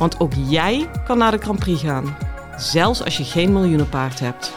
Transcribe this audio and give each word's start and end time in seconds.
Want 0.00 0.20
ook 0.20 0.32
jij 0.48 0.88
kan 1.04 1.18
naar 1.18 1.30
de 1.30 1.38
Grand 1.38 1.58
Prix 1.58 1.82
gaan, 1.82 2.16
zelfs 2.56 3.04
als 3.04 3.16
je 3.16 3.24
geen 3.24 3.52
miljoenenpaard 3.52 4.20
hebt. 4.20 4.52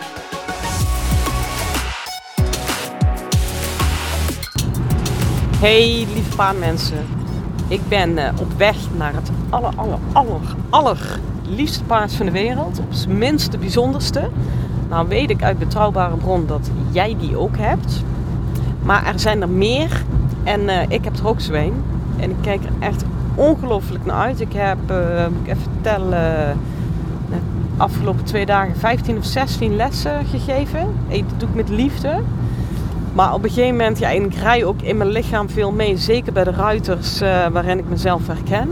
Hey 5.60 6.08
lieve 6.14 6.36
paardmensen, 6.36 7.06
ik 7.68 7.88
ben 7.88 8.10
uh, 8.10 8.30
op 8.40 8.54
weg 8.58 8.76
naar 8.98 9.14
het 9.14 9.32
aller, 9.50 9.72
aller, 9.76 10.00
aller, 10.14 10.56
aller 10.70 11.20
liefste 11.48 11.84
paard 11.84 12.14
van 12.14 12.26
de 12.26 12.32
wereld. 12.32 12.80
Op 12.80 12.94
zijn 12.94 13.18
minste 13.18 13.58
bijzonderste. 13.58 14.30
Nou 14.90 15.08
weet 15.08 15.30
ik 15.30 15.44
uit 15.44 15.60
betrouwbare 15.60 16.16
bron 16.16 16.48
dat 16.48 16.70
jij 16.92 17.16
die 17.20 17.38
ook 17.38 17.58
hebt. 17.58 18.04
Maar 18.82 19.06
er 19.06 19.20
zijn 19.20 19.42
er 19.42 19.50
meer 19.50 20.04
en 20.44 20.62
uh, 20.62 20.82
ik 20.88 21.04
heb 21.04 21.18
er 21.18 21.28
ook 21.28 21.40
een. 21.52 21.84
En 22.18 22.30
ik 22.30 22.38
kijk 22.42 22.64
er 22.64 22.88
echt 22.88 23.04
ongelooflijk 23.36 24.06
naar 24.06 24.16
uit. 24.16 24.40
Ik 24.40 24.54
heb, 24.54 24.78
moet 25.32 25.42
ik 25.42 25.48
even 25.48 25.72
vertellen, 25.74 26.58
de 27.30 27.36
afgelopen 27.78 28.24
twee 28.24 28.46
dagen 28.46 28.76
15 28.76 29.18
of 29.18 29.26
16 29.26 29.76
lessen 29.76 30.26
gegeven. 30.26 30.96
Dat 31.10 31.40
doe 31.40 31.50
ik 31.50 31.56
met 31.56 31.70
liefde. 31.70 32.20
Maar 33.14 33.34
op 33.34 33.44
een 33.44 33.50
gegeven 33.50 33.76
moment, 33.76 34.00
ja, 34.00 34.10
ik 34.10 34.34
rij 34.34 34.66
ook 34.66 34.82
in 34.82 34.98
mijn 34.98 35.10
lichaam 35.10 35.50
veel 35.50 35.72
mee. 35.72 35.98
Zeker 35.98 36.34
bij 36.34 36.44
de 36.44 36.52
ruiters 36.52 37.22
uh, 37.22 37.48
waarin 37.48 37.78
ik 37.78 37.90
mezelf 37.90 38.28
herken. 38.28 38.70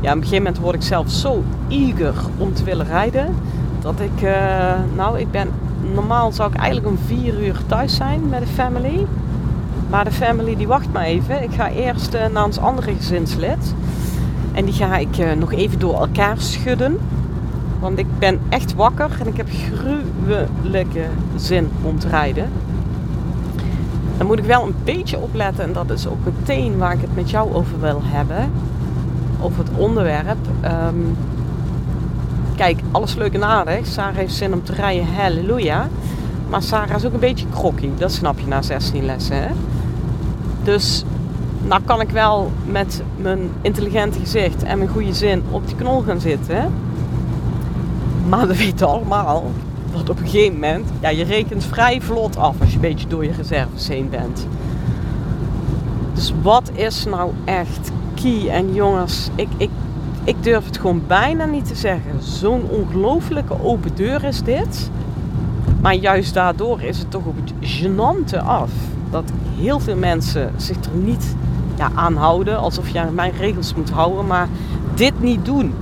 Ja, 0.00 0.10
op 0.10 0.16
een 0.16 0.22
gegeven 0.22 0.36
moment 0.36 0.58
word 0.58 0.74
ik 0.74 0.82
zelf 0.82 1.10
zo 1.10 1.42
eager 1.68 2.14
om 2.36 2.54
te 2.54 2.64
willen 2.64 2.86
rijden. 2.86 3.34
Dat 3.80 4.00
ik, 4.00 4.22
uh, 4.22 4.72
nou, 4.96 5.18
ik 5.18 5.30
ben, 5.30 5.48
normaal 5.94 6.32
zou 6.32 6.50
ik 6.50 6.56
eigenlijk 6.56 6.88
om 6.88 6.98
vier 7.06 7.44
uur 7.44 7.60
thuis 7.66 7.96
zijn 7.96 8.28
met 8.28 8.40
de 8.40 8.46
family. 8.46 9.06
Maar 9.90 10.04
de 10.04 10.12
family 10.12 10.56
die 10.56 10.66
wacht 10.66 10.92
maar 10.92 11.04
even. 11.04 11.42
Ik 11.42 11.52
ga 11.52 11.70
eerst 11.70 12.14
uh, 12.14 12.26
naar 12.26 12.44
ons 12.44 12.58
andere 12.58 12.94
gezinslid. 12.94 13.74
En 14.52 14.64
die 14.64 14.74
ga 14.74 14.96
ik 14.96 15.18
uh, 15.18 15.32
nog 15.32 15.52
even 15.52 15.78
door 15.78 15.94
elkaar 15.94 16.40
schudden. 16.40 16.98
Want 17.80 17.98
ik 17.98 18.18
ben 18.18 18.40
echt 18.48 18.74
wakker 18.74 19.10
en 19.20 19.26
ik 19.26 19.36
heb 19.36 19.48
gruwelijke 19.72 21.04
zin 21.36 21.70
om 21.82 21.98
te 21.98 22.08
rijden. 22.08 22.48
Dan 24.16 24.26
moet 24.26 24.38
ik 24.38 24.44
wel 24.44 24.62
een 24.62 24.74
beetje 24.84 25.18
opletten 25.18 25.64
en 25.64 25.72
dat 25.72 25.90
is 25.90 26.06
ook 26.06 26.24
meteen 26.24 26.78
waar 26.78 26.92
ik 26.92 27.00
het 27.00 27.14
met 27.14 27.30
jou 27.30 27.54
over 27.54 27.80
wil 27.80 28.00
hebben. 28.04 28.50
Over 29.40 29.58
het 29.58 29.76
onderwerp. 29.76 30.36
Um, 30.64 31.16
kijk, 32.56 32.80
alles 32.90 33.14
leuk 33.14 33.34
en 33.34 33.44
aardig. 33.44 33.86
Sarah 33.86 34.14
heeft 34.14 34.34
zin 34.34 34.52
om 34.52 34.62
te 34.62 34.72
rijden, 34.72 35.14
halleluja. 35.14 35.88
Maar 36.48 36.62
Sarah 36.62 36.96
is 36.96 37.04
ook 37.04 37.12
een 37.12 37.20
beetje 37.20 37.46
krokkie, 37.50 37.92
dat 37.98 38.12
snap 38.12 38.38
je 38.38 38.46
na 38.46 38.62
16 38.62 39.04
lessen. 39.04 39.42
Hè? 39.42 39.48
Dus 40.66 41.04
nou 41.62 41.82
kan 41.84 42.00
ik 42.00 42.10
wel 42.10 42.52
met 42.64 43.02
mijn 43.16 43.50
intelligente 43.60 44.18
gezicht 44.18 44.62
en 44.62 44.78
mijn 44.78 44.90
goede 44.90 45.14
zin 45.14 45.42
op 45.50 45.66
die 45.66 45.76
knol 45.76 46.00
gaan 46.00 46.20
zitten. 46.20 46.72
Maar 48.28 48.46
we 48.46 48.56
weten 48.56 48.88
allemaal 48.88 49.50
dat 49.92 50.10
op 50.10 50.20
een 50.20 50.28
gegeven 50.28 50.52
moment, 50.52 50.88
ja, 51.00 51.08
je 51.08 51.24
rekent 51.24 51.64
vrij 51.64 52.00
vlot 52.00 52.36
af 52.36 52.60
als 52.60 52.68
je 52.68 52.74
een 52.74 52.80
beetje 52.80 53.08
door 53.08 53.24
je 53.24 53.32
reserves 53.32 53.88
heen 53.88 54.10
bent. 54.10 54.46
Dus 56.14 56.32
wat 56.42 56.70
is 56.74 57.04
nou 57.04 57.32
echt 57.44 57.90
key? 58.14 58.48
En 58.48 58.74
jongens, 58.74 59.28
ik, 59.34 59.48
ik, 59.56 59.70
ik 60.24 60.42
durf 60.42 60.64
het 60.64 60.78
gewoon 60.78 61.02
bijna 61.06 61.44
niet 61.44 61.66
te 61.66 61.74
zeggen. 61.74 62.22
Zo'n 62.22 62.68
ongelofelijke 62.68 63.62
open 63.62 63.90
deur 63.94 64.24
is 64.24 64.42
dit. 64.42 64.90
Maar 65.80 65.94
juist 65.94 66.34
daardoor 66.34 66.82
is 66.82 66.98
het 66.98 67.10
toch 67.10 67.24
op 67.24 67.36
het 67.36 67.52
genante 67.60 68.40
af. 68.40 68.70
Dat 69.10 69.32
heel 69.56 69.80
veel 69.80 69.96
mensen 69.96 70.52
zich 70.56 70.76
er 70.76 70.96
niet 70.98 71.36
ja, 71.76 71.90
aan 71.94 72.16
houden. 72.16 72.58
Alsof 72.58 72.88
je 72.88 73.00
aan 73.00 73.14
mijn 73.14 73.32
regels 73.38 73.74
moet 73.74 73.90
houden. 73.90 74.26
Maar 74.26 74.48
dit 74.94 75.20
niet 75.20 75.44
doen. 75.44 75.74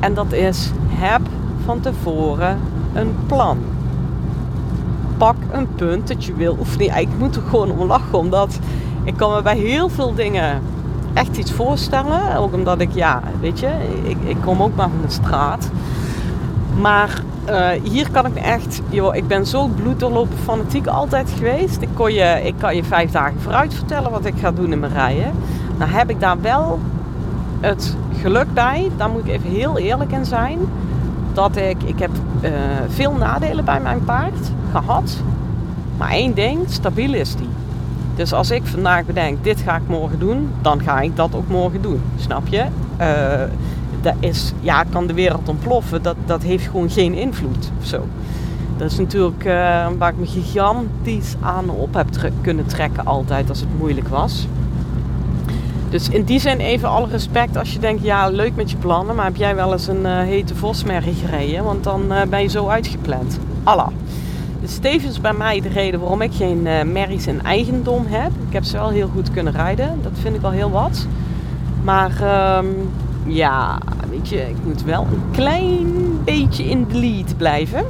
En 0.00 0.14
dat 0.14 0.32
is 0.32 0.70
heb 0.88 1.20
van 1.64 1.80
tevoren 1.80 2.58
een 2.92 3.14
plan. 3.26 3.58
Pak 5.16 5.36
een 5.50 5.74
punt 5.74 6.08
dat 6.08 6.24
je 6.24 6.34
wil 6.34 6.56
oefenen. 6.58 6.96
Ik 6.96 7.08
moet 7.18 7.36
er 7.36 7.42
gewoon 7.42 7.70
om 7.70 7.86
lachen. 7.86 8.18
Omdat 8.18 8.58
ik 9.04 9.16
kan 9.16 9.34
me 9.34 9.42
bij 9.42 9.56
heel 9.56 9.88
veel 9.88 10.14
dingen 10.14 10.62
echt 11.12 11.36
iets 11.36 11.52
voorstellen. 11.52 12.36
Ook 12.36 12.54
omdat 12.54 12.80
ik, 12.80 12.90
ja, 12.94 13.22
weet 13.40 13.60
je, 13.60 13.70
ik, 14.02 14.16
ik 14.24 14.36
kom 14.44 14.62
ook 14.62 14.74
maar 14.76 14.88
van 14.88 15.00
de 15.06 15.12
straat. 15.12 15.70
Maar 16.80 17.22
uh, 17.48 17.68
hier 17.82 18.10
kan 18.10 18.26
ik 18.26 18.34
echt, 18.34 18.80
joh, 18.88 19.14
ik 19.14 19.26
ben 19.26 19.46
zo 19.46 19.66
bloeddoorlopen 19.66 20.38
fanatiek 20.38 20.86
altijd 20.86 21.30
geweest. 21.36 21.82
Ik, 21.82 21.88
kon 21.94 22.12
je, 22.12 22.40
ik 22.44 22.54
kan 22.58 22.76
je 22.76 22.84
vijf 22.84 23.10
dagen 23.10 23.40
vooruit 23.40 23.74
vertellen 23.74 24.10
wat 24.10 24.24
ik 24.24 24.34
ga 24.40 24.52
doen 24.52 24.72
in 24.72 24.80
mijn 24.80 24.92
rijden. 24.92 25.32
Nou 25.78 25.90
heb 25.90 26.10
ik 26.10 26.20
daar 26.20 26.40
wel 26.40 26.80
het 27.60 27.96
geluk 28.20 28.54
bij, 28.54 28.90
daar 28.96 29.10
moet 29.10 29.24
ik 29.24 29.30
even 29.30 29.50
heel 29.50 29.78
eerlijk 29.78 30.12
in 30.12 30.24
zijn. 30.24 30.58
Dat 31.32 31.56
ik, 31.56 31.82
ik 31.82 31.98
heb 31.98 32.10
uh, 32.42 32.50
veel 32.88 33.12
nadelen 33.12 33.64
bij 33.64 33.80
mijn 33.80 34.04
paard 34.04 34.50
gehad. 34.72 35.16
Maar 35.96 36.10
één 36.10 36.34
ding, 36.34 36.58
stabiel 36.68 37.14
is 37.14 37.36
die. 37.36 37.48
Dus 38.14 38.32
als 38.32 38.50
ik 38.50 38.62
vandaag 38.64 39.04
bedenk, 39.04 39.44
dit 39.44 39.60
ga 39.60 39.76
ik 39.76 39.82
morgen 39.86 40.18
doen, 40.18 40.50
dan 40.60 40.82
ga 40.82 41.00
ik 41.00 41.16
dat 41.16 41.34
ook 41.34 41.48
morgen 41.48 41.82
doen. 41.82 42.02
Snap 42.16 42.46
je? 42.48 42.64
Uh, 43.00 43.06
dat 44.02 44.14
is, 44.20 44.52
ja, 44.60 44.84
kan 44.84 45.06
de 45.06 45.14
wereld 45.14 45.48
ontploffen? 45.48 46.02
Dat, 46.02 46.16
dat 46.26 46.42
heeft 46.42 46.66
gewoon 46.66 46.90
geen 46.90 47.14
invloed 47.14 47.70
of 47.80 47.86
zo. 47.86 48.06
Dat 48.76 48.90
is 48.90 48.98
natuurlijk 48.98 49.44
uh, 49.44 49.52
waar 49.98 50.10
ik 50.10 50.18
me 50.18 50.26
gigantisch 50.26 51.34
aan 51.40 51.70
op 51.70 51.94
heb 51.94 52.06
kunnen 52.40 52.66
trekken 52.66 53.04
altijd 53.04 53.48
als 53.48 53.60
het 53.60 53.78
moeilijk 53.78 54.08
was. 54.08 54.46
Dus 55.90 56.08
in 56.08 56.24
die 56.24 56.40
zin 56.40 56.58
even 56.58 56.88
alle 56.88 57.08
respect 57.08 57.56
als 57.56 57.72
je 57.72 57.78
denkt, 57.78 58.02
ja 58.02 58.28
leuk 58.28 58.54
met 58.56 58.70
je 58.70 58.76
plannen, 58.76 59.14
maar 59.14 59.24
heb 59.24 59.36
jij 59.36 59.54
wel 59.54 59.72
eens 59.72 59.86
een 59.86 60.02
uh, 60.02 60.18
hete 60.18 60.54
vosmerrie 60.54 61.14
gereden? 61.14 61.64
Want 61.64 61.84
dan 61.84 62.02
uh, 62.08 62.22
ben 62.22 62.42
je 62.42 62.48
zo 62.48 62.68
uitgepland. 62.68 63.38
Allah. 63.62 63.88
Dus 64.60 64.76
tevens 64.78 65.20
bij 65.20 65.32
mij 65.32 65.60
de 65.60 65.68
reden 65.68 66.00
waarom 66.00 66.20
ik 66.20 66.32
geen 66.34 66.62
merries 66.92 67.26
in 67.26 67.42
eigendom 67.42 68.06
heb. 68.06 68.30
Ik 68.46 68.52
heb 68.52 68.64
ze 68.64 68.76
wel 68.76 68.88
heel 68.88 69.08
goed 69.08 69.30
kunnen 69.30 69.52
rijden, 69.52 69.98
dat 70.02 70.12
vind 70.20 70.36
ik 70.36 70.42
al 70.42 70.50
heel 70.50 70.70
wat. 70.70 71.06
Maar 71.84 72.10
um, 72.58 72.90
ja, 73.26 73.78
weet 74.10 74.28
je, 74.28 74.48
ik 74.48 74.56
moet 74.64 74.82
wel 74.82 75.06
een 75.12 75.30
klein 75.30 76.24
beetje 76.24 76.64
in 76.64 76.86
de 76.88 76.98
lead 76.98 77.36
blijven. 77.36 77.84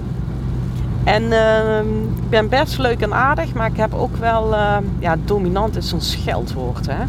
En 1.05 1.23
uh, 1.23 1.79
ik 2.17 2.29
ben 2.29 2.49
best 2.49 2.79
leuk 2.79 3.01
en 3.01 3.15
aardig, 3.15 3.55
maar 3.55 3.71
ik 3.71 3.77
heb 3.77 3.95
ook 3.95 4.17
wel, 4.17 4.53
uh, 4.53 4.77
ja, 4.99 5.17
dominant 5.25 5.77
is 5.77 5.89
zo'n 5.89 6.01
scheldwoord, 6.01 6.87
hè. 6.87 7.05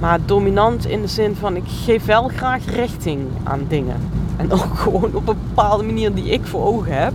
Maar 0.00 0.18
dominant 0.24 0.86
in 0.86 1.00
de 1.00 1.06
zin 1.06 1.36
van, 1.36 1.56
ik 1.56 1.64
geef 1.66 2.04
wel 2.04 2.28
graag 2.28 2.64
richting 2.64 3.20
aan 3.42 3.60
dingen. 3.68 3.96
En 4.36 4.52
ook 4.52 4.78
gewoon 4.84 5.14
op 5.14 5.28
een 5.28 5.36
bepaalde 5.54 5.84
manier 5.84 6.14
die 6.14 6.28
ik 6.28 6.46
voor 6.46 6.64
ogen 6.64 7.02
heb. 7.02 7.12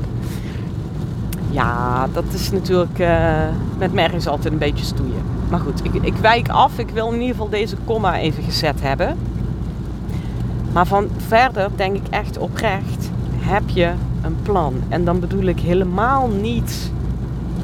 Ja, 1.50 2.08
dat 2.14 2.24
is 2.34 2.52
natuurlijk 2.52 3.00
uh, 3.00 3.48
met 3.78 3.94
merries 3.94 4.28
altijd 4.28 4.54
een 4.54 4.60
beetje 4.60 4.86
stoeien. 4.86 5.24
Maar 5.50 5.60
goed, 5.60 5.86
ik, 5.86 5.94
ik 5.94 6.16
wijk 6.16 6.50
af. 6.50 6.78
Ik 6.78 6.90
wil 6.90 7.08
in 7.08 7.14
ieder 7.14 7.30
geval 7.30 7.50
deze 7.50 7.76
komma 7.86 8.18
even 8.18 8.44
gezet 8.44 8.82
hebben. 8.82 9.18
Maar 10.74 10.88
van 10.88 11.08
verder 11.28 11.70
denk 11.76 11.96
ik 11.96 12.08
echt 12.10 12.38
oprecht, 12.38 13.10
heb 13.38 13.64
je 13.70 13.92
een 14.22 14.36
plan? 14.42 14.74
En 14.90 15.06
dan 15.06 15.20
bedoel 15.20 15.44
ik 15.44 15.60
helemaal 15.60 16.28
niet, 16.28 16.92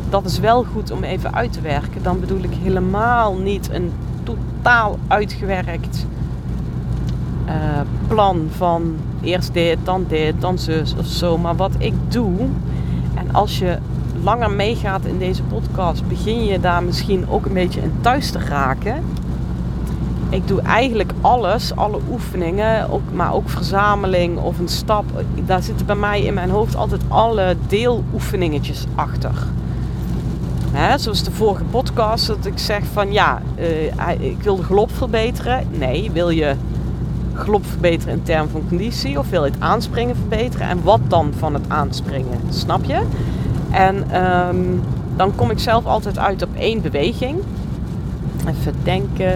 dat 0.10 0.26
is 0.26 0.40
wel 0.40 0.64
goed 0.64 0.92
om 0.92 1.04
even 1.04 1.34
uit 1.34 1.54
te 1.54 1.62
werken. 1.62 2.04
Dan 2.04 2.20
bedoel 2.20 2.44
ik 2.44 2.54
helemaal 2.64 3.36
niet 3.38 3.70
een 3.72 3.92
totaal 4.24 5.00
uitgewerkt 5.08 6.06
uh, 7.48 7.54
plan 8.08 8.48
van 8.58 8.96
eerst 9.22 9.54
dit, 9.54 9.78
dan 9.84 10.06
dit, 10.08 10.42
dan 10.42 10.58
zus 10.58 10.96
of 10.98 11.06
zo. 11.06 11.38
Maar 11.38 11.56
wat 11.56 11.72
ik 11.78 11.94
doe, 12.08 12.38
en 13.14 13.34
als 13.34 13.60
je 13.60 13.78
langer 14.24 14.52
meegaat 14.52 15.06
in 15.06 15.18
deze 15.18 15.44
podcast, 15.44 16.08
begin 16.08 16.46
je 16.46 16.60
daar 16.60 16.84
misschien 16.84 17.30
ook 17.30 17.46
een 17.46 17.54
beetje 17.54 17.82
in 17.82 17.94
thuis 18.02 18.32
te 18.32 18.40
raken 18.40 19.04
ik 20.30 20.48
doe 20.48 20.62
eigenlijk 20.62 21.12
alles, 21.22 21.76
alle 21.76 22.00
oefeningen, 22.12 22.90
maar 23.14 23.34
ook 23.34 23.50
verzameling 23.50 24.38
of 24.38 24.60
een 24.60 24.68
stap. 24.68 25.06
Daar 25.46 25.64
zitten 25.64 25.86
bij 25.86 25.96
mij 25.96 26.22
in 26.22 26.34
mijn 26.34 26.50
hoofd 26.50 26.76
altijd 26.76 27.02
alle 27.08 27.56
deeloefeningetjes 27.68 28.86
achter. 28.96 29.32
Hè, 30.72 30.98
zoals 30.98 31.24
de 31.24 31.32
vorige 31.32 31.64
podcast, 31.64 32.28
dat 32.28 32.46
ik 32.46 32.58
zeg 32.58 32.84
van 32.94 33.12
ja, 33.12 33.42
uh, 33.60 34.20
ik 34.20 34.44
wil 34.44 34.56
de 34.56 34.64
galop 34.64 34.92
verbeteren. 34.92 35.68
Nee, 35.72 36.12
wil 36.12 36.30
je 36.30 36.56
galop 37.34 37.66
verbeteren 37.66 38.14
in 38.14 38.24
termen 38.24 38.50
van 38.50 38.64
conditie 38.68 39.20
of 39.20 39.30
wil 39.30 39.46
je 39.46 39.52
het 39.52 39.60
aanspringen 39.60 40.16
verbeteren 40.16 40.68
en 40.68 40.84
wat 40.84 41.00
dan 41.08 41.34
van 41.38 41.54
het 41.54 41.64
aanspringen, 41.68 42.40
snap 42.50 42.84
je? 42.84 43.02
En 43.72 44.12
ehm, 44.12 44.58
dan 45.16 45.36
kom 45.36 45.52
ik 45.52 45.60
zelf 45.60 45.86
altijd 45.86 46.18
uit 46.18 46.44
op 46.44 46.56
één 46.56 46.82
beweging. 46.82 47.38
Even 48.48 48.76
denken. 48.84 49.34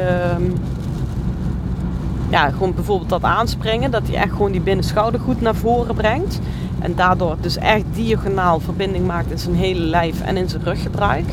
Ja, 2.33 2.49
gewoon 2.49 2.73
bijvoorbeeld 2.73 3.09
dat 3.09 3.23
aanspringen, 3.23 3.91
dat 3.91 4.07
hij 4.07 4.15
echt 4.15 4.31
gewoon 4.31 4.51
die 4.51 4.61
binnenschouder 4.61 5.19
goed 5.19 5.41
naar 5.41 5.55
voren 5.55 5.95
brengt. 5.95 6.39
En 6.79 6.95
daardoor 6.95 7.35
dus 7.41 7.57
echt 7.57 7.83
diagonaal 7.91 8.59
verbinding 8.59 9.07
maakt 9.07 9.31
in 9.31 9.37
zijn 9.37 9.55
hele 9.55 9.79
lijf 9.79 10.21
en 10.21 10.37
in 10.37 10.49
zijn 10.49 10.63
ruggebruik. 10.63 11.25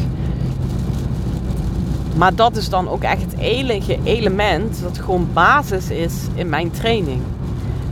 Maar 2.17 2.35
dat 2.35 2.57
is 2.57 2.69
dan 2.69 2.89
ook 2.89 3.03
echt 3.03 3.23
het 3.23 3.37
enige 3.39 3.99
element 4.03 4.83
dat 4.83 4.99
gewoon 4.99 5.29
basis 5.33 5.91
is 5.91 6.15
in 6.35 6.49
mijn 6.49 6.71
training. 6.71 7.21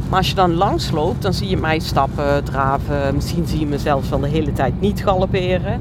Maar 0.09 0.19
als 0.19 0.29
je 0.29 0.35
dan 0.35 0.55
langs 0.55 0.91
loopt, 0.91 1.23
dan 1.23 1.35
zie 1.35 1.49
je 1.49 1.57
mij 1.57 1.79
stappen, 1.79 2.45
draven. 2.45 3.15
Misschien 3.15 3.47
zie 3.47 3.59
je 3.59 3.67
me 3.67 3.79
zelfs 3.79 4.09
wel 4.09 4.21
de 4.21 4.29
hele 4.29 4.53
tijd 4.53 4.81
niet 4.81 5.03
galopperen. 5.03 5.81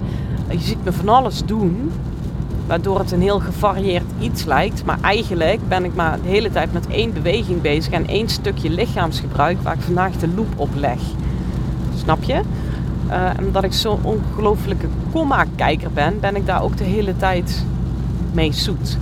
Je 0.50 0.60
ziet 0.60 0.84
me 0.84 0.92
van 0.92 1.10
alles 1.10 1.46
doen, 1.46 1.92
waardoor 2.68 3.00
het 3.00 3.12
een 3.12 3.22
heel 3.22 3.40
gevarieerd 3.40 4.06
iets 4.20 4.46
lijkt. 4.46 4.86
Maar 4.86 4.98
eigenlijk 5.02 5.68
ben 5.68 5.84
ik 5.84 5.96
maar 5.96 6.22
de 6.22 6.28
hele 6.28 6.52
tijd 6.52 6.74
met 6.74 6.88
één 6.88 7.14
beweging 7.14 7.62
bezig 7.62 7.94
en 7.94 8.08
één 8.08 8.30
stukje 8.30 8.70
lichaamsgebruik 8.70 9.62
waar 9.62 9.74
ik 9.74 9.82
vandaag 9.82 10.12
de 10.12 10.28
loop 10.36 10.54
op 10.56 10.70
leg. 10.76 11.00
Snap 11.96 12.24
je? 12.24 12.42
Uh, 13.10 13.30
omdat 13.46 13.64
ik 13.64 13.74
zo'n 13.74 14.00
ongelofelijke 14.02 14.88
komma-kijker 15.12 15.92
ben, 15.92 16.20
ben 16.20 16.36
ik 16.36 16.46
daar 16.46 16.64
ook 16.64 16.78
de 16.78 16.84
hele 16.84 17.18
tijd 17.18 17.64
mee 18.32 18.54
zoet. 18.54 18.98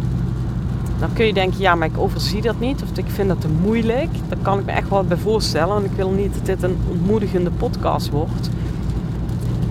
Dan 0.99 1.13
kun 1.13 1.25
je 1.25 1.33
denken, 1.33 1.59
ja, 1.59 1.75
maar 1.75 1.87
ik 1.87 1.97
overzie 1.97 2.41
dat 2.41 2.59
niet. 2.59 2.81
Of 2.83 2.97
ik 2.97 3.05
vind 3.07 3.27
dat 3.27 3.41
te 3.41 3.47
moeilijk. 3.61 4.09
Daar 4.27 4.37
kan 4.41 4.59
ik 4.59 4.65
me 4.65 4.71
echt 4.71 4.89
wel 4.89 5.03
bij 5.03 5.17
voorstellen. 5.17 5.77
En 5.77 5.83
ik 5.83 5.91
wil 5.95 6.09
niet 6.09 6.33
dat 6.33 6.45
dit 6.45 6.63
een 6.63 6.77
ontmoedigende 6.89 7.51
podcast 7.51 8.09
wordt. 8.09 8.49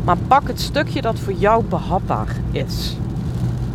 Maar 0.05 0.17
pak 0.27 0.49
het 0.49 0.61
stukje 0.61 1.01
dat 1.01 1.19
voor 1.19 1.33
jou 1.33 1.65
behapbaar 1.65 2.37
is. 2.51 2.97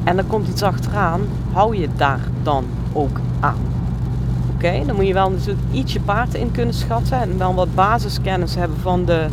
En 0.10 0.18
er 0.18 0.24
komt 0.24 0.48
iets 0.48 0.64
achteraan. 0.64 1.22
Hou 1.52 1.78
je 1.78 1.88
daar 1.96 2.20
dan 2.44 2.66
ook 2.94 3.20
aan. 3.40 3.58
Oké, 4.56 4.84
dan 4.86 4.96
moet 4.96 5.08
je 5.08 5.14
wel 5.14 5.32
natuurlijk 5.32 5.60
iets 5.72 5.94
je 5.94 6.00
paard 6.00 6.34
in 6.34 6.52
kunnen 6.52 6.74
schatten. 6.74 7.22
En 7.22 7.38
wel 7.38 7.54
wat 7.54 7.76
basiskennis 7.76 8.56
hebben 8.56 8.80
van 8.80 9.06
de, 9.06 9.26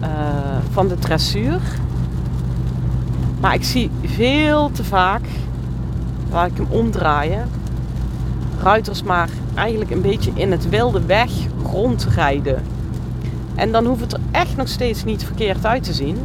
uh, 0.00 0.08
van 0.70 0.88
de 0.88 0.98
dressuur. 0.98 1.60
Maar 3.40 3.54
ik 3.54 3.64
zie 3.64 3.90
veel 4.04 4.70
te 4.70 4.84
vaak 4.84 5.26
waar 6.30 6.46
ik 6.46 6.56
hem 6.56 6.66
omdraaien. 6.68 7.48
Ruiters 8.62 9.02
maar 9.02 9.28
eigenlijk 9.54 9.90
een 9.90 10.02
beetje 10.02 10.30
in 10.34 10.50
het 10.50 10.68
wilde 10.68 11.06
weg 11.06 11.30
rondrijden. 11.72 12.62
En 13.54 13.72
dan 13.72 13.86
hoeft 13.86 14.00
het 14.00 14.12
er 14.12 14.20
echt 14.30 14.56
nog 14.56 14.68
steeds 14.68 15.04
niet 15.04 15.24
verkeerd 15.24 15.66
uit 15.66 15.82
te 15.82 15.92
zien. 15.92 16.18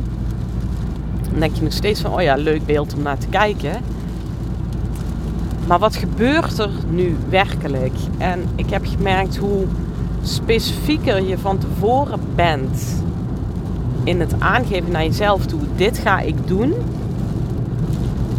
Dan 1.31 1.39
denk 1.39 1.56
je 1.56 1.63
nog 1.63 1.74
steeds 1.74 2.01
van, 2.01 2.13
oh 2.13 2.22
ja, 2.22 2.36
leuk 2.36 2.66
beeld 2.66 2.94
om 2.94 3.01
naar 3.01 3.18
te 3.18 3.28
kijken. 3.28 3.72
Maar 5.68 5.80
wat 5.80 5.95
gebeurt 5.95 6.60
er 6.60 6.72
nu 6.89 7.16
werkelijk? 7.30 7.95
En 8.18 8.44
ik 8.56 8.69
heb 8.69 8.86
gemerkt 8.86 9.38
hoe 9.38 9.66
specifieker 10.24 11.24
je 11.24 11.38
van 11.38 11.57
tevoren 11.57 12.19
bent 12.36 13.04
in 14.04 14.19
het 14.19 14.33
aangeven 14.39 14.92
naar 14.92 15.04
jezelf 15.04 15.45
toe, 15.45 15.62
dit 15.75 15.98
ga 15.98 16.19
ik 16.19 16.48
doen 16.48 16.74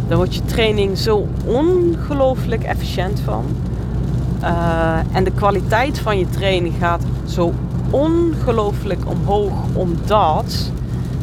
daar 0.07 0.17
wordt 0.17 0.35
je 0.35 0.45
training 0.45 0.97
zo 0.97 1.27
ongelooflijk 1.45 2.63
efficiënt 2.63 3.19
van. 3.19 3.45
Uh, 4.41 4.97
en 5.11 5.23
de 5.23 5.31
kwaliteit 5.31 5.99
van 5.99 6.17
je 6.17 6.29
training 6.29 6.73
gaat 6.79 7.03
zo 7.25 7.53
ongelooflijk 7.89 9.01
omhoog 9.05 9.51
omdat, 9.73 10.71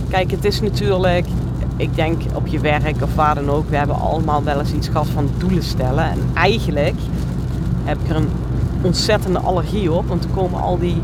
kijk, 0.09 0.31
het 0.31 0.45
is 0.45 0.61
natuurlijk, 0.61 1.27
ik 1.81 1.95
denk 1.95 2.23
op 2.35 2.47
je 2.47 2.61
werk 2.61 3.03
of 3.03 3.15
waar 3.15 3.35
dan 3.35 3.51
ook, 3.51 3.69
we 3.69 3.77
hebben 3.77 3.97
allemaal 3.97 4.43
wel 4.43 4.59
eens 4.59 4.73
iets 4.73 4.89
gehad 4.89 5.09
van 5.09 5.29
doelen 5.39 5.63
stellen. 5.63 6.05
En 6.05 6.19
eigenlijk 6.35 6.97
heb 7.85 7.99
ik 8.05 8.09
er 8.09 8.17
een 8.17 8.29
ontzettende 8.83 9.39
allergie 9.39 9.93
op, 9.93 10.09
want 10.09 10.25
er 10.25 10.31
komen 10.31 10.61
al 10.61 10.79
die 10.79 11.03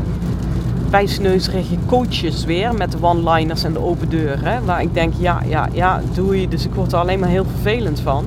wijsneuzerige 0.89 1.77
coaches 1.85 2.45
weer 2.45 2.73
met 2.73 2.91
de 2.91 2.97
one-liners 3.01 3.63
en 3.63 3.73
de 3.73 3.81
open 3.81 4.09
deuren. 4.09 4.65
Waar 4.65 4.81
ik 4.81 4.93
denk, 4.93 5.13
ja, 5.17 5.41
ja, 5.47 5.67
ja, 5.71 6.01
doe 6.13 6.41
je. 6.41 6.47
Dus 6.47 6.65
ik 6.65 6.73
word 6.73 6.91
er 6.91 6.99
alleen 6.99 7.19
maar 7.19 7.29
heel 7.29 7.45
vervelend 7.45 7.99
van. 7.99 8.25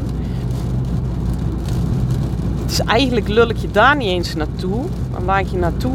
Dus 2.66 2.80
eigenlijk 2.80 3.28
lul 3.28 3.48
ik 3.48 3.56
je 3.56 3.70
daar 3.70 3.96
niet 3.96 4.08
eens 4.08 4.34
naartoe. 4.34 4.80
Maar 5.12 5.24
waar 5.24 5.40
ik 5.40 5.48
je 5.48 5.58
naartoe 5.58 5.94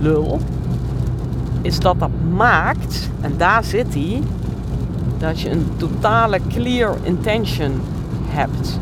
lul, 0.00 0.40
is 1.62 1.78
dat 1.80 1.98
dat 1.98 2.10
maakt, 2.36 3.10
en 3.20 3.34
daar 3.36 3.64
zit 3.64 3.94
hij, 3.94 4.22
dat 5.18 5.40
je 5.40 5.50
een 5.50 5.66
totale 5.76 6.40
clear 6.48 6.96
intention 7.02 7.80
hebt. 8.26 8.78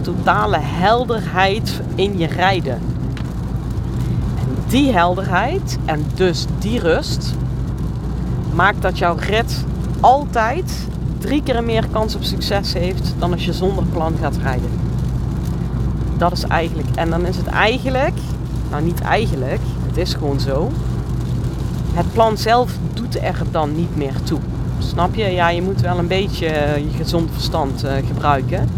Totale 0.00 0.58
helderheid 0.60 1.80
in 1.94 2.18
je 2.18 2.26
rijden 2.26 2.80
die 4.68 4.92
helderheid 4.92 5.78
en 5.84 6.04
dus 6.14 6.46
die 6.58 6.80
rust 6.80 7.34
maakt 8.54 8.82
dat 8.82 8.98
jouw 8.98 9.16
rit 9.18 9.64
altijd 10.00 10.86
drie 11.18 11.42
keer 11.42 11.64
meer 11.64 11.86
kans 11.90 12.14
op 12.14 12.22
succes 12.22 12.72
heeft 12.72 13.14
dan 13.18 13.32
als 13.32 13.44
je 13.44 13.52
zonder 13.52 13.84
plan 13.84 14.14
gaat 14.20 14.36
rijden. 14.36 14.70
Dat 16.16 16.32
is 16.32 16.44
eigenlijk. 16.44 16.88
En 16.94 17.10
dan 17.10 17.26
is 17.26 17.36
het 17.36 17.46
eigenlijk, 17.46 18.18
nou 18.70 18.82
niet 18.82 19.00
eigenlijk, 19.00 19.60
het 19.86 19.96
is 19.96 20.14
gewoon 20.14 20.40
zo. 20.40 20.70
Het 21.92 22.12
plan 22.12 22.38
zelf 22.38 22.72
doet 22.94 23.22
er 23.22 23.42
dan 23.50 23.76
niet 23.76 23.96
meer 23.96 24.22
toe. 24.22 24.38
Snap 24.78 25.14
je? 25.14 25.24
Ja, 25.24 25.48
je 25.48 25.62
moet 25.62 25.80
wel 25.80 25.98
een 25.98 26.06
beetje 26.06 26.46
je 26.90 26.96
gezond 26.96 27.30
verstand 27.32 27.84
uh, 27.84 27.90
gebruiken. 28.06 28.68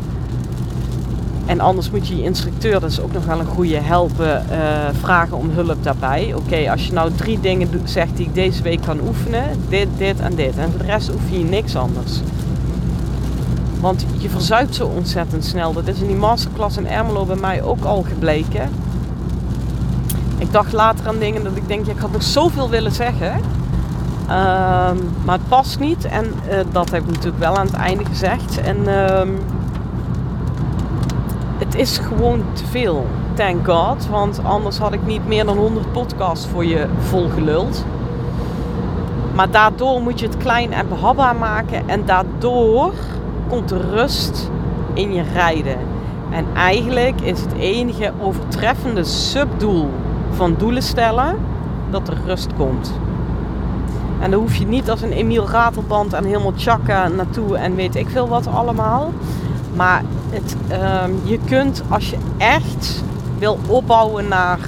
En 1.47 1.61
anders 1.61 1.91
moet 1.91 2.09
je 2.09 2.17
je 2.17 2.23
instructeur, 2.23 2.81
dat 2.81 2.91
is 2.91 3.01
ook 3.01 3.13
nog 3.13 3.25
wel 3.25 3.41
een 3.41 3.47
goede 3.47 3.81
helpen, 3.81 4.47
uh, 4.51 4.57
vragen 5.01 5.37
om 5.37 5.51
hulp 5.51 5.83
daarbij. 5.83 6.35
Oké, 6.35 6.71
als 6.71 6.87
je 6.87 6.93
nou 6.93 7.11
drie 7.17 7.41
dingen 7.41 7.69
zegt 7.85 8.17
die 8.17 8.27
ik 8.27 8.35
deze 8.35 8.63
week 8.63 8.81
kan 8.81 9.01
oefenen, 9.09 9.45
dit, 9.69 9.89
dit 9.97 10.21
en 10.21 10.35
dit. 10.35 10.57
En 10.57 10.71
voor 10.71 10.79
de 10.79 10.87
rest 10.87 11.13
oefen 11.13 11.39
je 11.39 11.45
niks 11.45 11.77
anders. 11.77 12.21
Want 13.81 14.05
je 14.19 14.29
verzuipt 14.29 14.75
zo 14.75 14.87
ontzettend 14.87 15.45
snel. 15.45 15.73
Dat 15.73 15.87
is 15.87 16.01
in 16.01 16.07
die 16.07 16.17
masterclass 16.17 16.77
in 16.77 16.87
Ermelo 16.87 17.25
bij 17.25 17.37
mij 17.37 17.63
ook 17.63 17.85
al 17.85 18.03
gebleken. 18.03 18.71
Ik 20.39 20.53
dacht 20.53 20.73
later 20.73 21.09
aan 21.09 21.19
dingen 21.19 21.45
dat 21.45 21.57
ik 21.57 21.69
denk, 21.69 21.87
ja, 21.87 21.93
ik 21.93 21.99
had 21.99 22.13
nog 22.13 22.23
zoveel 22.23 22.71
willen 22.71 22.93
zeggen. 22.93 23.41
Ehm, 24.31 24.97
maar 25.25 25.39
het 25.39 25.49
past 25.49 25.79
niet. 25.79 26.05
En 26.05 26.25
uh, 26.25 26.55
dat 26.73 26.91
heb 26.91 27.03
ik 27.03 27.07
natuurlijk 27.07 27.39
wel 27.39 27.57
aan 27.57 27.67
het 27.67 27.75
einde 27.75 28.05
gezegd. 28.05 28.61
En... 28.61 28.77
Uh, 28.77 29.21
het 31.59 31.75
is 31.75 31.99
gewoon 31.99 32.45
te 32.53 32.67
veel. 32.67 33.07
Thank 33.35 33.67
God. 33.67 34.09
Want 34.09 34.41
anders 34.45 34.79
had 34.79 34.93
ik 34.93 35.07
niet 35.07 35.27
meer 35.27 35.45
dan 35.45 35.57
100 35.57 35.93
podcasts 35.93 36.47
voor 36.47 36.65
je 36.65 36.87
volgeluld. 36.99 37.85
Maar 39.35 39.51
daardoor 39.51 40.03
moet 40.03 40.21
je 40.21 40.27
het 40.27 40.37
klein 40.37 40.73
en 40.73 40.89
behapbaar 40.89 41.37
maken. 41.37 41.89
En 41.89 42.05
daardoor 42.05 42.93
komt 43.49 43.69
de 43.69 43.81
rust 43.91 44.51
in 44.95 45.13
je 45.13 45.23
rijden. 45.23 45.79
En 46.31 46.47
eigenlijk 46.55 47.21
is 47.21 47.41
het 47.41 47.53
enige 47.53 48.13
overtreffende 48.21 49.05
subdoel 49.05 49.91
van 50.31 50.55
doelen 50.59 50.83
stellen 50.83 51.37
dat 51.91 52.09
er 52.09 52.17
rust 52.27 52.55
komt. 52.57 52.93
En 54.21 54.31
dan 54.31 54.41
hoef 54.41 54.55
je 54.55 54.67
niet 54.67 54.91
als 54.91 55.03
een 55.03 55.13
Emiel 55.13 55.49
Ratelband 55.49 56.13
en 56.13 56.25
helemaal 56.25 56.53
chakka 56.57 57.09
naartoe 57.09 57.57
en 57.57 57.75
weet 57.75 57.95
ik 57.95 58.09
veel 58.09 58.29
wat 58.29 58.47
allemaal. 58.47 59.13
Maar 59.77 60.03
het, 60.31 60.57
ehm, 60.69 61.11
je 61.23 61.39
kunt 61.45 61.83
als 61.89 62.11
je 62.11 62.17
echt 62.39 63.03
wil 63.39 63.59
opbouwen 63.67 64.29
naar 64.29 64.59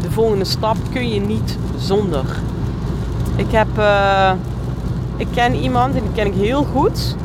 de 0.00 0.10
volgende 0.10 0.44
stap, 0.44 0.76
kun 0.92 1.08
je 1.08 1.20
niet 1.20 1.58
zonder. 1.78 2.24
Ik 3.36 3.50
heb, 3.50 3.78
uh, 3.78 4.32
ik 5.16 5.26
ken 5.34 5.54
iemand 5.54 5.94
en 5.94 6.02
die 6.02 6.12
ken 6.12 6.26
ik 6.26 6.34
heel 6.34 6.64
goed. 6.64 7.16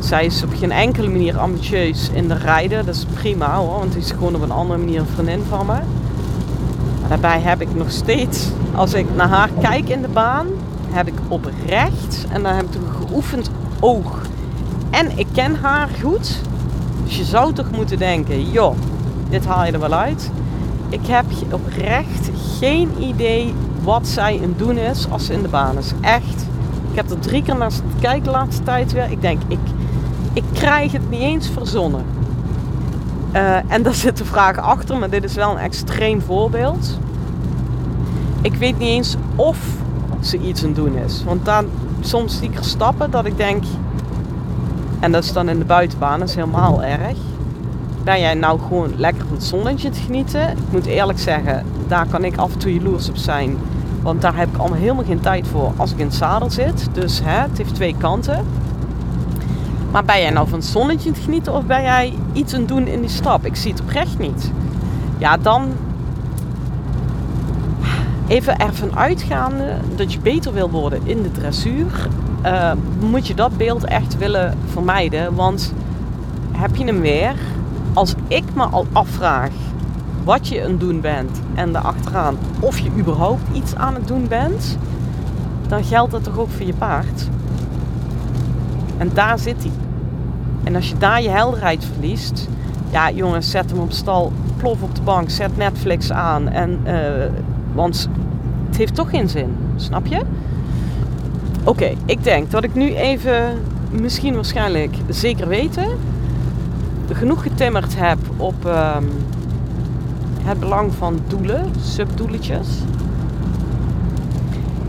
Zij 0.00 0.24
is 0.24 0.42
op 0.42 0.50
geen 0.58 0.72
enkele 0.72 1.08
manier 1.08 1.38
ambitieus 1.38 2.10
in 2.12 2.28
de 2.28 2.34
rijden. 2.34 2.86
Dat 2.86 2.94
is 2.94 3.04
prima 3.04 3.54
hoor, 3.54 3.78
want 3.78 3.92
die 3.92 4.02
is 4.02 4.10
gewoon 4.10 4.34
op 4.34 4.42
een 4.42 4.50
andere 4.50 4.78
manier 4.78 5.00
een 5.00 5.06
vriendin 5.06 5.42
van 5.48 5.66
me. 5.66 5.78
Daarbij 7.10 7.40
heb 7.40 7.60
ik 7.60 7.74
nog 7.74 7.90
steeds, 7.90 8.48
als 8.74 8.94
ik 8.94 9.06
naar 9.14 9.28
haar 9.28 9.48
kijk 9.60 9.88
in 9.88 10.02
de 10.02 10.08
baan, 10.08 10.46
heb 10.90 11.06
ik 11.06 11.14
oprecht 11.28 12.26
en 12.32 12.42
dan 12.42 12.54
heb 12.54 12.64
ik 12.64 12.74
een 12.74 13.06
geoefend 13.06 13.50
oog 13.80 14.22
en 14.90 15.18
ik 15.18 15.26
ken 15.32 15.54
haar 15.54 15.88
goed. 16.02 16.40
Dus 17.04 17.16
je 17.16 17.24
zou 17.24 17.52
toch 17.52 17.70
moeten 17.70 17.98
denken, 17.98 18.50
joh, 18.50 18.76
dit 19.28 19.46
haal 19.46 19.64
je 19.64 19.72
er 19.72 19.80
wel 19.80 19.92
uit. 19.92 20.30
Ik 20.88 21.06
heb 21.06 21.24
oprecht 21.50 22.30
geen 22.58 22.90
idee 22.98 23.54
wat 23.82 24.08
zij 24.08 24.40
een 24.42 24.54
doen 24.56 24.76
is 24.76 25.06
als 25.10 25.26
ze 25.26 25.32
in 25.32 25.42
de 25.42 25.48
baan 25.48 25.78
is. 25.78 25.92
Echt. 26.00 26.46
Ik 26.90 26.96
heb 26.96 27.10
er 27.10 27.18
drie 27.18 27.42
keer 27.42 27.56
naar 27.56 27.72
zitten 27.72 28.00
kijken 28.00 28.22
de 28.22 28.30
laatste 28.30 28.62
tijd 28.62 28.92
weer. 28.92 29.10
Ik 29.10 29.20
denk, 29.20 29.40
ik, 29.48 29.58
ik 30.32 30.44
krijg 30.52 30.92
het 30.92 31.10
niet 31.10 31.20
eens 31.20 31.48
verzonnen. 31.48 32.04
Uh, 33.32 33.72
en 33.72 33.82
daar 33.82 33.94
zitten 33.94 34.26
vragen 34.26 34.62
achter, 34.62 34.98
maar 34.98 35.10
dit 35.10 35.24
is 35.24 35.34
wel 35.34 35.50
een 35.50 35.58
extreem 35.58 36.20
voorbeeld. 36.20 36.98
Ik 38.42 38.54
weet 38.54 38.78
niet 38.78 38.88
eens 38.88 39.16
of 39.36 39.58
ze 40.20 40.38
iets 40.38 40.64
aan 40.64 40.72
doen 40.72 40.96
is. 40.96 41.24
Want 41.24 41.44
dan 41.44 41.66
soms 42.00 42.38
zie 42.38 42.48
ik 42.50 42.58
er 42.58 42.64
stappen 42.64 43.10
dat 43.10 43.24
ik 43.24 43.36
denk, 43.36 43.64
en 45.00 45.12
dat 45.12 45.24
is 45.24 45.32
dan 45.32 45.48
in 45.48 45.58
de 45.58 45.64
buitenbaan, 45.64 46.18
dat 46.18 46.28
is 46.28 46.34
helemaal 46.34 46.82
erg. 46.82 47.16
Ben 48.04 48.20
jij 48.20 48.34
nou 48.34 48.60
gewoon 48.60 48.92
lekker 48.96 49.26
van 49.26 49.36
het 49.36 49.44
zonnetje 49.44 49.90
te 49.90 50.00
genieten? 50.00 50.50
Ik 50.50 50.70
moet 50.70 50.86
eerlijk 50.86 51.18
zeggen, 51.18 51.64
daar 51.88 52.06
kan 52.06 52.24
ik 52.24 52.36
af 52.36 52.52
en 52.52 52.58
toe 52.58 52.74
jaloers 52.74 53.08
op 53.08 53.16
zijn. 53.16 53.58
Want 54.02 54.20
daar 54.20 54.36
heb 54.36 54.48
ik 54.48 54.56
allemaal 54.56 54.78
helemaal 54.78 55.04
geen 55.04 55.20
tijd 55.20 55.46
voor 55.46 55.72
als 55.76 55.92
ik 55.92 55.98
in 55.98 56.06
het 56.06 56.14
zadel 56.14 56.50
zit. 56.50 56.88
Dus 56.92 57.20
hè, 57.24 57.40
het 57.40 57.58
heeft 57.58 57.74
twee 57.74 57.94
kanten. 57.98 58.46
Maar 59.90 60.04
ben 60.04 60.20
jij 60.20 60.30
nou 60.30 60.48
van 60.48 60.58
het 60.58 60.68
zonnetje 60.68 61.10
te 61.10 61.20
genieten 61.20 61.54
of 61.54 61.64
ben 61.64 61.82
jij 61.82 62.12
iets 62.32 62.54
aan 62.54 62.60
het 62.60 62.68
doen 62.68 62.86
in 62.86 63.00
die 63.00 63.10
stap? 63.10 63.46
Ik 63.46 63.56
zie 63.56 63.72
het 63.72 63.80
oprecht 63.80 64.18
niet. 64.18 64.52
Ja, 65.18 65.36
dan 65.36 65.72
even 68.26 68.58
ervan 68.58 68.96
uitgaande 68.96 69.76
dat 69.96 70.12
je 70.12 70.18
beter 70.18 70.52
wil 70.52 70.70
worden 70.70 71.00
in 71.04 71.22
de 71.22 71.32
dressuur, 71.32 72.08
uh, 72.44 72.72
moet 73.10 73.26
je 73.26 73.34
dat 73.34 73.56
beeld 73.56 73.84
echt 73.84 74.18
willen 74.18 74.58
vermijden. 74.72 75.34
Want 75.34 75.72
heb 76.52 76.76
je 76.76 76.84
hem 76.84 77.00
weer, 77.00 77.34
als 77.92 78.14
ik 78.28 78.44
me 78.54 78.64
al 78.64 78.86
afvraag 78.92 79.50
wat 80.24 80.48
je 80.48 80.62
aan 80.64 80.70
het 80.70 80.80
doen 80.80 81.00
bent 81.00 81.40
en 81.54 81.72
daarachteraan 81.72 82.38
of 82.60 82.78
je 82.78 82.90
überhaupt 82.98 83.42
iets 83.52 83.74
aan 83.74 83.94
het 83.94 84.08
doen 84.08 84.28
bent, 84.28 84.78
dan 85.68 85.84
geldt 85.84 86.12
dat 86.12 86.24
toch 86.24 86.38
ook 86.38 86.50
voor 86.50 86.66
je 86.66 86.74
paard. 86.74 87.28
En 89.00 89.10
daar 89.14 89.38
zit 89.38 89.62
hij. 89.62 89.72
En 90.64 90.74
als 90.74 90.88
je 90.88 90.98
daar 90.98 91.22
je 91.22 91.28
helderheid 91.28 91.84
verliest, 91.92 92.48
ja 92.90 93.10
jongens, 93.10 93.50
zet 93.50 93.70
hem 93.70 93.80
op 93.80 93.92
stal, 93.92 94.32
plof 94.56 94.82
op 94.82 94.94
de 94.94 95.02
bank, 95.02 95.30
zet 95.30 95.56
Netflix 95.56 96.12
aan. 96.12 96.48
En, 96.48 96.80
uh, 96.86 96.92
want 97.72 98.08
het 98.66 98.76
heeft 98.76 98.94
toch 98.94 99.10
geen 99.10 99.28
zin, 99.28 99.56
snap 99.76 100.06
je? 100.06 100.20
Oké, 101.64 101.94
ik 102.04 102.24
denk 102.24 102.50
dat 102.50 102.64
ik 102.64 102.74
nu 102.74 102.94
even, 102.94 103.58
misschien 103.90 104.34
waarschijnlijk 104.34 104.96
zeker 105.08 105.48
weten, 105.48 105.86
genoeg 107.12 107.42
getimmerd 107.42 107.94
heb 107.96 108.18
op 108.36 108.64
um, 108.64 109.08
het 110.42 110.60
belang 110.60 110.94
van 110.94 111.18
doelen, 111.26 111.64
subdoeletjes. 111.80 112.68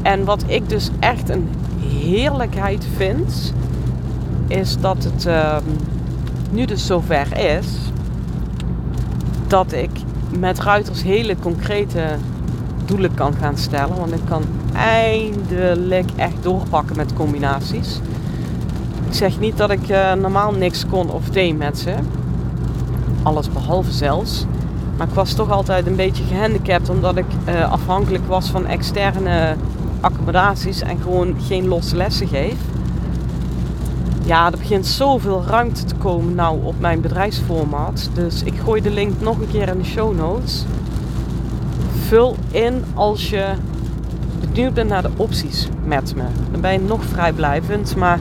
En 0.01 0.25
wat 0.25 0.44
ik 0.48 0.70
dus 0.70 0.89
echt 1.00 1.30
een 1.30 1.50
heerlijkheid 1.80 2.88
vind, 2.96 3.53
is 4.51 4.77
dat 4.79 5.03
het 5.03 5.25
um, 5.25 5.77
nu 6.51 6.65
dus 6.65 6.86
zover 6.86 7.38
is 7.58 7.67
dat 9.48 9.74
ik 9.74 9.89
met 10.39 10.60
ruiters 10.60 11.03
hele 11.03 11.36
concrete 11.39 12.03
doelen 12.86 13.13
kan 13.13 13.34
gaan 13.34 13.58
stellen. 13.58 13.98
Want 13.98 14.13
ik 14.13 14.25
kan 14.29 14.43
eindelijk 14.74 16.10
echt 16.15 16.34
doorpakken 16.41 16.96
met 16.96 17.13
combinaties. 17.13 18.00
Ik 19.08 19.13
zeg 19.13 19.39
niet 19.39 19.58
dat 19.58 19.72
ik 19.72 19.89
uh, 19.89 20.13
normaal 20.13 20.51
niks 20.51 20.86
kon 20.86 21.10
of 21.10 21.29
deed 21.29 21.58
met 21.58 21.79
ze. 21.79 21.93
Alles 23.24 23.50
behalve 23.51 23.91
zelfs. 23.91 24.46
Maar 24.98 25.08
ik 25.08 25.13
was 25.13 25.34
toch 25.34 25.51
altijd 25.51 25.88
een 25.88 25.96
beetje 25.96 26.24
gehandicapt 26.24 26.89
omdat 26.89 27.17
ik 27.17 27.25
uh, 27.48 27.72
afhankelijk 27.72 28.27
was 28.27 28.50
van 28.50 28.65
externe 28.65 29.55
accommodaties 30.01 30.81
en 30.81 30.98
gewoon 31.01 31.36
geen 31.48 31.67
losse 31.67 31.96
lessen 31.96 32.27
geef. 32.27 32.55
Ja, 34.24 34.51
er 34.51 34.58
begint 34.58 34.86
zoveel 34.86 35.44
ruimte 35.48 35.84
te 35.84 35.96
komen 35.96 36.36
nou 36.36 36.63
op 36.63 36.80
mijn 36.80 37.01
bedrijfsformat. 37.01 38.10
Dus 38.13 38.44
ik 38.44 38.54
gooi 38.60 38.82
de 38.82 38.90
link 38.90 39.13
nog 39.20 39.40
een 39.40 39.51
keer 39.51 39.68
in 39.68 39.78
de 39.78 39.84
show 39.84 40.16
notes. 40.16 40.66
Vul 42.08 42.36
in 42.51 42.84
als 42.94 43.30
je 43.30 43.46
benieuwd 44.40 44.74
bent 44.74 44.90
naar 44.90 45.01
de 45.01 45.12
opties 45.16 45.68
met 45.84 46.16
me. 46.16 46.24
Dan 46.51 46.62
ben 46.62 46.72
je 46.72 46.80
nog 46.80 47.04
vrijblijvend, 47.04 47.96
maar 47.96 48.20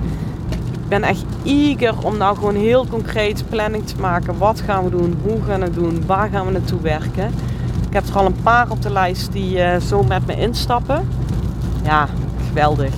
ik 0.49 0.88
ben 0.88 1.02
echt 1.02 1.25
eager 1.45 2.04
om 2.04 2.16
nou 2.16 2.37
gewoon 2.37 2.57
heel 2.57 2.87
concreet 2.87 3.45
planning 3.49 3.87
te 3.87 4.00
maken. 4.00 4.38
Wat 4.38 4.61
gaan 4.61 4.85
we 4.85 4.90
doen? 4.90 5.19
Hoe 5.23 5.42
gaan 5.47 5.59
we 5.59 5.64
het 5.64 5.75
doen? 5.75 6.02
Waar 6.07 6.28
gaan 6.28 6.47
we 6.47 6.52
naartoe 6.52 6.80
werken? 6.80 7.26
Ik 7.88 7.92
heb 7.92 8.07
er 8.07 8.16
al 8.16 8.26
een 8.26 8.42
paar 8.42 8.71
op 8.71 8.83
de 8.83 8.90
lijst 8.90 9.33
die 9.33 9.57
uh, 9.57 9.76
zo 9.76 10.02
met 10.02 10.26
me 10.26 10.37
instappen. 10.37 11.09
Ja, 11.83 12.09
geweldig. 12.49 12.95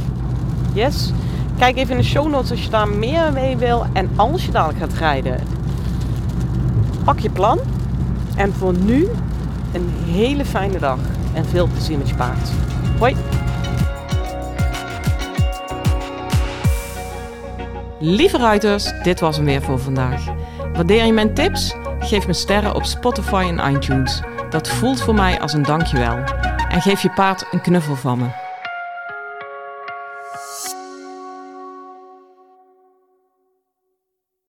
Yes. 0.73 1.12
Kijk 1.59 1.76
even 1.76 1.90
in 1.90 2.00
de 2.00 2.06
show 2.06 2.28
notes 2.28 2.50
als 2.50 2.62
je 2.62 2.71
daar 2.71 2.88
meer 2.88 3.32
mee 3.32 3.56
wil. 3.56 3.87
En 3.92 4.11
als 4.16 4.44
je 4.44 4.50
dadelijk 4.50 4.78
gaat 4.78 4.92
rijden, 4.92 5.40
pak 7.04 7.18
je 7.18 7.30
plan. 7.30 7.59
En 8.37 8.52
voor 8.52 8.75
nu 8.78 9.09
een 9.73 9.94
hele 10.04 10.44
fijne 10.44 10.78
dag 10.78 10.99
en 11.35 11.44
veel 11.44 11.66
plezier 11.66 11.99
met 11.99 12.09
je 12.09 12.14
paard. 12.14 12.50
Hoi! 12.99 13.16
Lieve 17.99 18.38
ruiters, 18.38 18.92
dit 19.02 19.21
was 19.21 19.37
hem 19.37 19.44
weer 19.44 19.62
voor 19.62 19.78
vandaag. 19.78 20.25
Waardeer 20.73 21.04
je 21.04 21.12
mijn 21.12 21.35
tips? 21.35 21.75
Geef 21.99 22.26
me 22.26 22.32
sterren 22.32 22.75
op 22.75 22.85
Spotify 22.85 23.52
en 23.56 23.75
iTunes. 23.75 24.21
Dat 24.50 24.68
voelt 24.68 25.02
voor 25.02 25.14
mij 25.14 25.40
als 25.40 25.52
een 25.52 25.62
dankjewel. 25.62 26.18
En 26.68 26.80
geef 26.80 27.02
je 27.02 27.11
paard 27.11 27.47
een 27.50 27.61
knuffel 27.61 27.97
van 27.97 28.18
me. 28.18 28.41